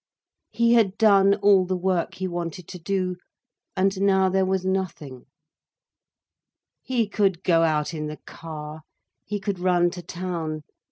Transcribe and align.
He 0.51 0.73
had 0.73 0.97
done 0.97 1.35
all 1.43 1.63
the 1.63 1.77
work 1.77 2.15
he 2.15 2.27
wanted 2.27 2.67
to 2.69 2.79
do—and 2.79 4.01
now 4.01 4.29
there 4.29 4.47
was 4.47 4.65
nothing. 4.65 5.27
He 6.81 7.07
could 7.07 7.43
go 7.43 7.61
out 7.61 7.93
in 7.93 8.07
the 8.07 8.17
car, 8.17 8.81
he 9.27 9.39
could 9.39 9.59
run 9.59 9.91
to 9.91 10.01
town. 10.01 10.63